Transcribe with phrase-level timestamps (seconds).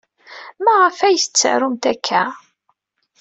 [0.63, 2.23] Maɣef ay tettarumt akka?